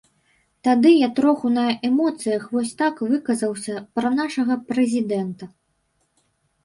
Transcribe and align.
Тады 0.67 0.93
я 0.93 1.09
троху 1.19 1.51
на 1.57 1.65
эмоцыях 1.89 2.47
вось 2.55 2.73
так 2.81 3.05
выказаўся 3.11 3.75
пра 4.01 4.13
нашага 4.19 4.53
прэзідэнта. 4.71 5.45